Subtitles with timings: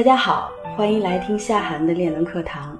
[0.00, 2.74] 大家好，欢迎来听夏涵的恋能课堂。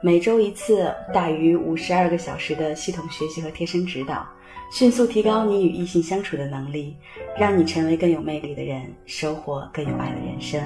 [0.00, 4.26] 每周一次，大于五十二个小时的系统学习和贴身指导，
[4.72, 6.96] 迅速提高你与异性相处的能力，
[7.38, 10.60] 让你成为更有魅力的人，收获更有爱的人生。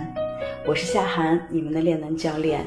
[0.67, 2.64] 我是夏涵，你们的恋能教练。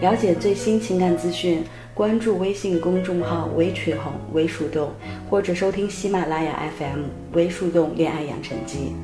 [0.00, 1.62] 了解最新情感资讯，
[1.92, 4.90] 关注微信公众号“微群红微树洞”，
[5.28, 7.02] 或者收听喜马拉雅 FM“
[7.34, 8.94] 微树洞恋爱养成记”。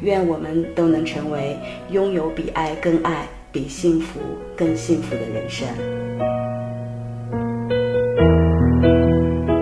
[0.00, 1.56] 愿我们都能成为
[1.90, 4.20] 拥有比爱更爱、比幸福
[4.56, 5.66] 更幸福的人生。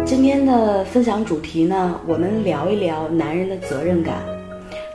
[0.04, 4.16] 今天的分享主题呢，我们聊一聊男人的责任感。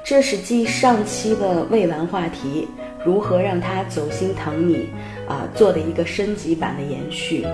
[0.04, 2.68] 这是继上期的未完话题
[3.06, 4.90] “如何让他走心疼你”
[5.30, 7.46] 啊做的一个升级版的延续。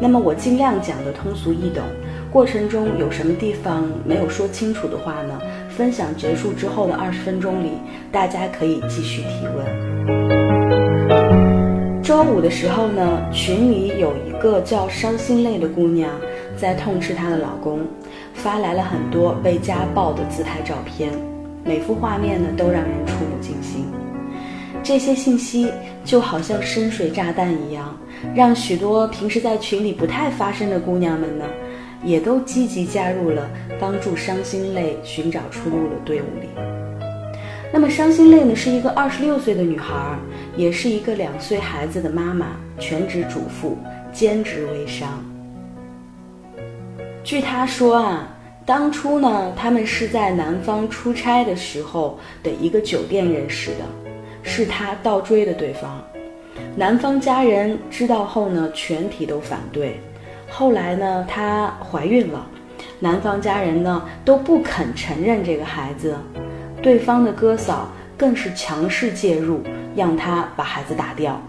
[0.00, 1.82] 那么我尽量讲的通俗易懂，
[2.30, 5.40] 过程中有什么地方没有说清楚的话呢？
[5.76, 7.72] 分享结束之后的二十分钟里，
[8.10, 9.66] 大家可以继续提问。
[12.02, 16.10] 周五的时候呢，群里有一个叫伤心泪的姑娘
[16.56, 17.80] 在痛斥她的老公，
[18.32, 21.12] 发来了很多被家暴的自拍照片，
[21.62, 23.84] 每幅画面呢都让人触目惊心。
[24.82, 25.70] 这些信息
[26.04, 27.94] 就好像深水炸弹一样，
[28.34, 31.44] 让许多平时在群里不太发声的姑娘们呢。
[32.06, 36.48] 也都积极加入了帮助伤心泪寻找出路的队伍里。
[37.72, 40.16] 那么，伤心泪呢，是一个二十六岁的女孩，
[40.56, 43.76] 也是一个两岁孩子的妈妈，全职主妇，
[44.12, 45.22] 兼职微商。
[47.24, 48.28] 据她说啊，
[48.64, 53.84] 当初呢，他们是在南方出差的时候的一个酒店认识的，
[54.44, 56.02] 是她倒追的对方。
[56.76, 60.00] 男方家人知道后呢，全体都反对。
[60.48, 62.46] 后来呢，她怀孕了，
[63.00, 66.16] 男方家人呢都不肯承认这个孩子，
[66.82, 69.60] 对方的哥嫂更是强势介入，
[69.94, 71.40] 让她把孩子打掉。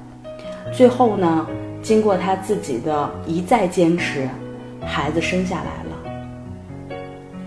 [0.73, 1.47] 最后呢，
[1.81, 4.27] 经过她自己的一再坚持，
[4.81, 6.97] 孩子生下来了。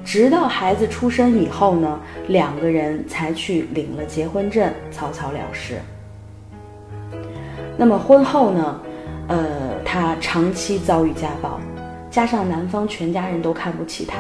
[0.05, 5.79] 直到孩子出生以后呢，两个人才去领了结婚证，草草了事。
[7.77, 8.81] 那么婚后呢？
[9.29, 11.59] 呃，她长期遭遇家暴，
[12.13, 14.15] 加上男方全家人都看不起她，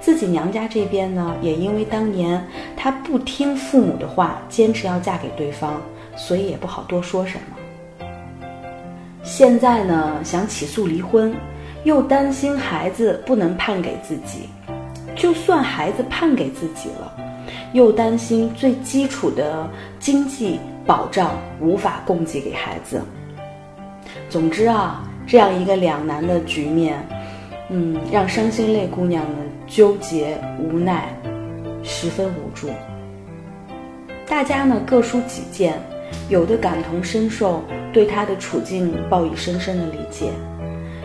[0.00, 2.42] 自己娘家这边呢，也因为当年
[2.74, 5.74] 她不听父母的话，坚持要嫁给对方，
[6.16, 8.08] 所以也不好多说什么。
[9.22, 11.34] 现在呢，想起诉离婚，
[11.84, 14.48] 又担心孩子不能判给自己，
[15.14, 17.14] 就算孩子判给自己了，
[17.74, 23.02] 又担心最基础的经济保障无法供给给孩子。
[24.30, 26.98] 总之啊，这样一个两难的局面，
[27.68, 31.08] 嗯，让伤心泪姑娘们纠结无奈，
[31.84, 32.68] 十分无助。
[34.26, 35.74] 大家呢各抒己见，
[36.28, 40.30] 有的感同身受，对她的处境报以深深的理解；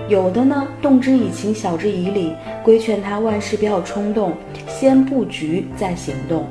[0.09, 4.33] 有的呢动之以情，晓之以理，规劝她万事不要冲动，
[4.67, 6.47] 先布局再行动。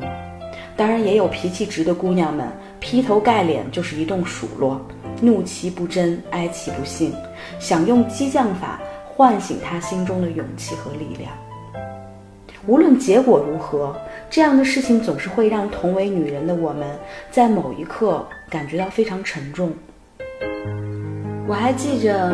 [0.76, 2.46] 当然，也有脾气直的姑娘们，
[2.78, 4.80] 劈头盖脸就是一顿数落。
[5.20, 7.12] 怒其不争，哀其不幸，
[7.58, 11.30] 想用激将法唤醒他心中的勇气和力量。
[12.66, 13.94] 无论结果如何，
[14.30, 16.88] 这样的事情总是会让同为女人的我们，
[17.30, 19.72] 在某一刻感觉到非常沉重。
[21.46, 22.32] 我还记着，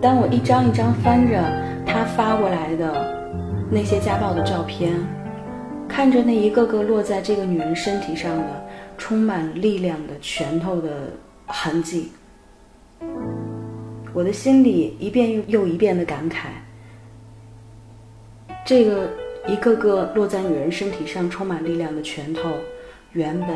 [0.00, 1.42] 当我一张一张翻着
[1.84, 3.14] 他发过来的
[3.70, 4.92] 那些家暴的照片，
[5.88, 8.66] 看着那一个个落在这个女人身体上的
[8.96, 10.90] 充满力量的拳头的。
[11.46, 12.10] 痕迹，
[14.14, 16.46] 我的心里一遍又一遍的感慨：
[18.64, 19.10] 这个
[19.48, 22.48] 一个个落在女人身体上充满力量的拳头，
[23.12, 23.48] 原本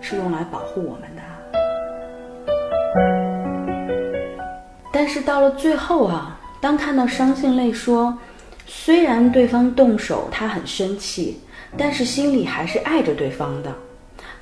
[0.00, 1.22] 是用来保护我们的。
[4.92, 8.16] 但是到了最后啊，当看到伤心泪说，
[8.66, 11.40] 虽然对方动手，他很生气，
[11.76, 13.74] 但是心里还是爱着对方的。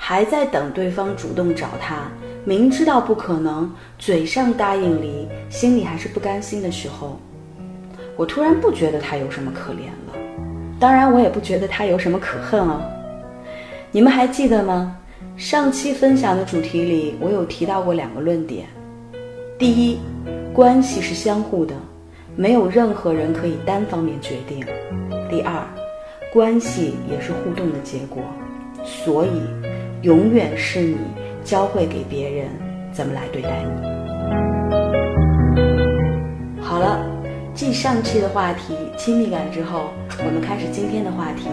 [0.01, 2.09] 还在等对方主动找他，
[2.45, 7.21] 明知道不可能，嘴上答应离，心里还是不甘心的时候，
[8.17, 10.19] 我突然不觉得他有什么可怜了。
[10.81, 12.83] 当然，我也不觉得他有什么可恨啊。
[13.91, 14.97] 你们还记得吗？
[15.37, 18.67] 上期分享的主题里，我有提到过两个论点：
[19.59, 19.99] 第一，
[20.53, 21.75] 关系是相互的，
[22.35, 24.61] 没有任何人可以单方面决定；
[25.29, 25.63] 第二，
[26.33, 28.23] 关系也是互动的结果，
[28.85, 29.43] 所以。
[30.03, 30.97] 永远是你
[31.49, 32.47] 教会给别人
[32.93, 33.71] 怎么来对待你。
[36.61, 37.01] 好了，
[37.55, 39.85] 继上期的话题亲密感之后，
[40.19, 41.49] 我们开始今天的话题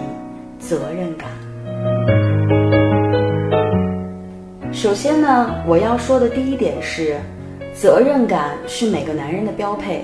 [0.60, 1.30] 责任感。
[4.74, 7.16] 首先呢，我要说的第一点是，
[7.74, 10.04] 责任感是每个男人的标配，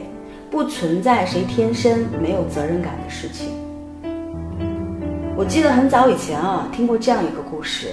[0.50, 3.50] 不存在谁天生没有责任感的事情。
[5.36, 7.88] 我记得很早以前啊，听过这样一个故事，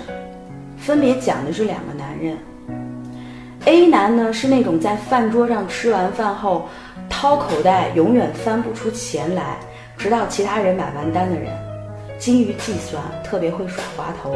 [0.78, 2.36] 分别讲的是两个男人。
[3.64, 6.68] A 男呢是那种在饭桌上吃完饭后，
[7.08, 9.58] 掏口袋永远翻不出钱来，
[9.96, 11.52] 直到其他人买完单的人，
[12.18, 14.34] 精于计算，特别会耍滑头。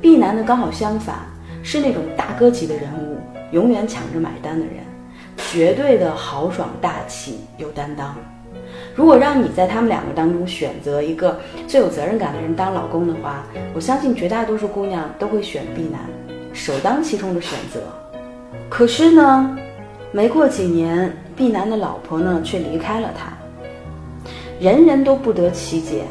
[0.00, 1.16] B 男呢刚好相反，
[1.62, 3.18] 是那种大哥级的人物，
[3.50, 4.76] 永远抢着买单的人，
[5.50, 8.16] 绝对的豪爽大气有担当。
[8.94, 13.44] 如果让你在他们两个当中选择一个最有责任感的人当老公的话，
[13.74, 16.00] 我相信绝大多数姑娘都会选 B 男，
[16.52, 17.80] 首当其冲的选择。
[18.68, 19.56] 可是呢，
[20.10, 23.32] 没过几年，B 男的老婆呢却离开了他，
[24.60, 26.04] 人人都不得其解。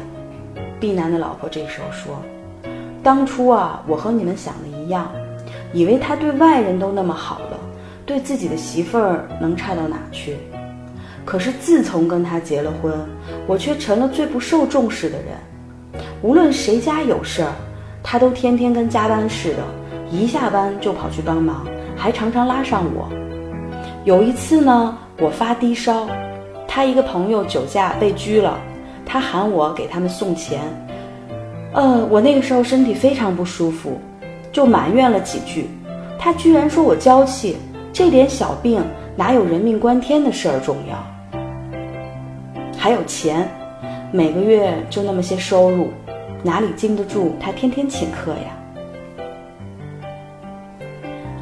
[0.80, 2.20] B 男的老婆这时候说
[3.00, 5.08] ：“当初啊，我和你们想的一样，
[5.72, 7.58] 以为他对外人都那么好了，
[8.04, 10.36] 对自己的媳妇儿能差到哪去？
[11.24, 12.92] 可是自从跟他结了婚，
[13.46, 16.02] 我却成了最不受重视的人。
[16.22, 17.52] 无论谁家有事儿，
[18.02, 19.58] 他都天天跟加班似的，
[20.10, 23.08] 一下班就跑去帮忙。”还常常拉上我。
[24.04, 26.08] 有一次呢，我发低烧，
[26.66, 28.58] 他一个朋友酒驾被拘了，
[29.06, 30.62] 他喊我给他们送钱。
[31.74, 34.00] 呃，我那个时候身体非常不舒服，
[34.50, 35.68] 就埋怨了几句。
[36.18, 37.56] 他居然说我娇气，
[37.92, 38.82] 这点小病
[39.14, 40.96] 哪有人命关天的事儿重要？
[42.78, 43.46] 还有钱，
[44.10, 45.88] 每个月就那么些收入，
[46.42, 48.56] 哪里经得住他天天请客呀？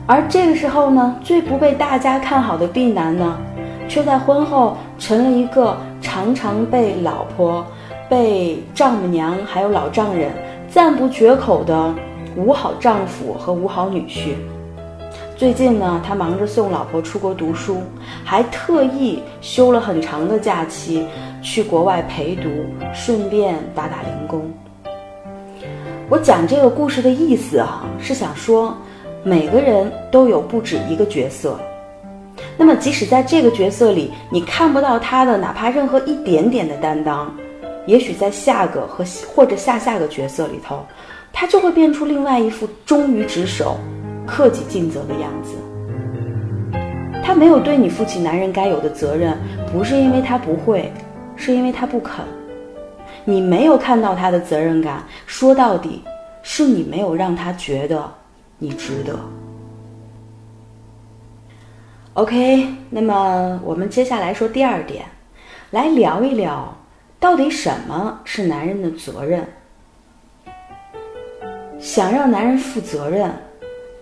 [0.04, 3.38] 而这个时候呢，最不被大家看好的 B 男呢，
[3.88, 7.64] 却在婚后成了一个常常被老婆、
[8.08, 10.32] 被丈母娘还有老丈人
[10.68, 11.94] 赞不绝口的
[12.34, 14.34] 五好丈夫和五好女婿。
[15.40, 17.78] 最近呢，他忙着送老婆出国读书，
[18.22, 21.06] 还特意休了很长的假期
[21.40, 22.50] 去国外陪读，
[22.92, 24.52] 顺便打打零工。
[26.10, 28.76] 我讲这个故事的意思啊，是想说。
[29.22, 31.58] 每个人都有不止一个角色，
[32.58, 37.34] 那么即使在这个角色里你看不到他的哪怕任何一点点的担当，
[37.86, 39.02] 也许在下个和
[39.34, 40.84] 或者下下个角色里头，
[41.32, 43.78] 他就会变出另外一副忠于职守、
[44.30, 45.56] 克己尽责的样子。
[47.22, 49.36] 他没有对你负起男人该有的责任，
[49.72, 50.92] 不是因为他不会，
[51.34, 52.24] 是因为他不肯。
[53.24, 56.02] 你没有看到他的责任感，说到底，
[56.42, 58.08] 是你没有让他觉得。
[58.62, 59.18] 你值得。
[62.14, 65.06] OK，那么我们接下来说第二点，
[65.70, 66.76] 来聊一聊，
[67.18, 69.46] 到底什么是男人的责任？
[71.78, 73.32] 想让男人负责任，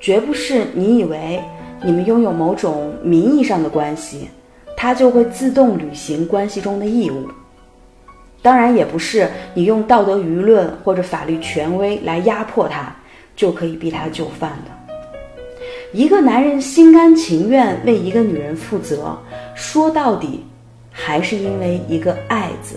[0.00, 1.40] 绝不是你以为
[1.82, 4.28] 你们拥有某种名义上的关系，
[4.76, 7.28] 他就会自动履行关系中的义务。
[8.40, 12.94] 当然，也不是你用道德舆论或者法律权威来压迫他。
[13.38, 14.96] 就可以逼他就范的。
[15.92, 19.16] 一个男人心甘情愿为一个女人负责，
[19.54, 20.44] 说到底，
[20.90, 22.74] 还是因为一个“爱”字。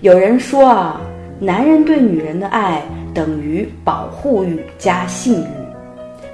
[0.00, 0.98] 有人说啊，
[1.38, 2.82] 男人对女人的爱
[3.12, 5.57] 等于保护欲加性欲，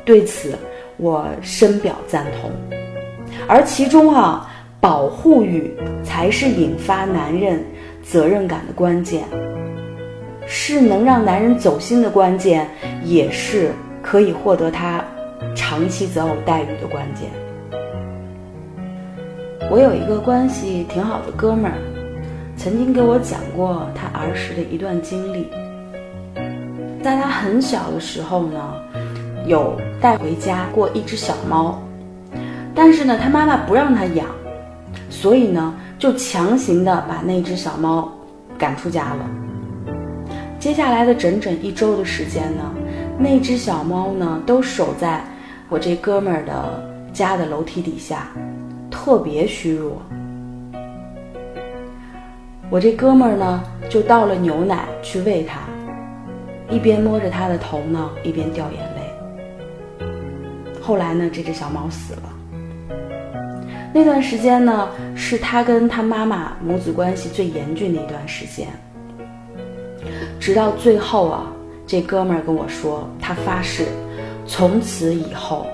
[0.05, 0.59] 对此
[0.97, 2.51] 我深表赞同。
[3.49, 7.65] 而其中啊，保护欲才是引发男人
[8.03, 9.25] 责任感的关键。
[10.47, 12.69] 是能让男人走心的关键，
[13.03, 15.03] 也是可以获得他
[15.57, 17.31] 长期择偶待遇的关键。
[19.71, 21.79] 我有一个关系挺好的哥们儿，
[22.59, 25.49] 曾经给我讲过他儿时的一段经历。
[27.03, 28.75] 在他很小的时候呢，
[29.47, 31.79] 有带回家过一只小猫，
[32.75, 34.27] 但是呢，他妈妈不让他养，
[35.11, 38.11] 所以呢，就强行的把那只小猫
[38.57, 39.29] 赶出家了。
[40.59, 42.75] 接下来的整整一周的时间呢，
[43.19, 45.23] 那只小猫呢都守在
[45.69, 46.83] 我这哥们儿的
[47.13, 48.29] 家的楼梯底下，
[48.91, 50.01] 特别虚弱。
[52.71, 55.61] 我这哥们儿呢就倒了牛奶去喂它，
[56.75, 59.04] 一边摸着它的头呢，一边掉眼泪。
[60.87, 62.23] 后来呢，这只小猫死了。
[63.91, 64.87] 那段时间呢，
[65.17, 68.69] 是他跟他妈妈母子关系最严峻的一段时间。
[70.39, 71.47] 直到最后啊，
[71.87, 73.87] 这哥们儿跟我说，他发誓，
[74.47, 75.67] 从此以后，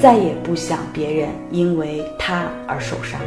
[0.00, 3.20] 再也不想别人因为他而受伤。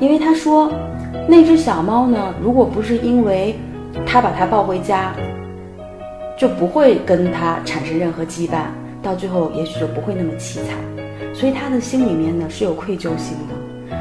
[0.00, 0.72] 因为他说，
[1.28, 3.54] 那只小猫呢，如果不是因为
[4.06, 5.12] 他把它抱回家，
[6.36, 8.66] 就不会跟他产生任何羁绊，
[9.02, 10.76] 到最后也许就不会那么凄惨。
[11.34, 13.96] 所以他的心里面呢是有愧疚心的。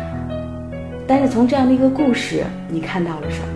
[1.08, 3.48] 但是从这样的一个故事，你看到了什么？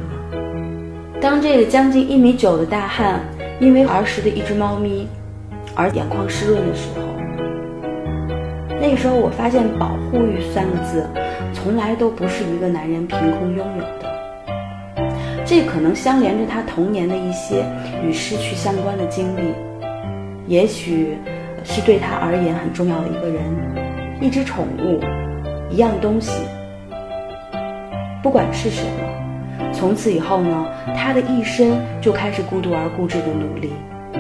[1.22, 3.22] 当这个将近一米九的大汉
[3.60, 5.08] 因为儿时的一只猫咪
[5.74, 7.02] 而眼眶湿润的时候，
[8.80, 11.08] 那个时候我发现“保护欲”三个字，
[11.54, 14.15] 从来都不是一个男人凭空拥有的。
[15.46, 17.64] 这可能相连着他童年的一些
[18.04, 19.54] 与失去相关的经历，
[20.48, 21.16] 也许
[21.64, 23.44] 是对他而言很重要的一个人，
[24.20, 25.00] 一只宠物，
[25.70, 26.32] 一样东西。
[28.24, 30.66] 不管是什么，从此以后呢，
[30.98, 33.72] 他的一生就开始孤独而固执的努力，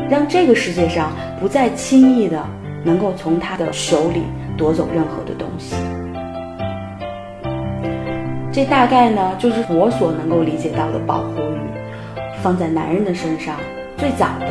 [0.08, 2.46] 让这个世界上不再轻易的
[2.84, 4.22] 能够从他的手里
[4.56, 5.76] 夺走任何的东西。
[8.56, 11.60] 这大概呢，就是我所能够理解到的保护欲，
[12.42, 13.54] 放在男人的身上
[13.98, 14.48] 最早的、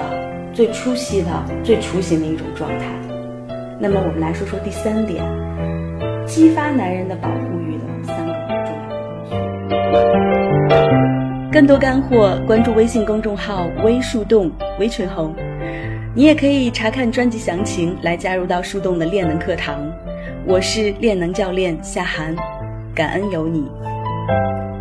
[0.53, 1.31] 最初期的、
[1.63, 2.85] 最雏形的一种状态。
[3.81, 5.25] 那么，我们来说说第三点，
[6.27, 8.35] 激发男人的保护欲的三个
[8.67, 10.29] 重要的东
[11.01, 11.51] 西。
[11.51, 15.35] 更多干货，关注微信公众号“微树洞”，微群红。
[16.15, 19.91] 你也可以查看专辑详情，来加入到树洞的练能课堂。
[20.47, 22.37] 我是练能教练夏涵，
[22.95, 23.67] 感恩有你。
[24.27, 24.74] Thank you.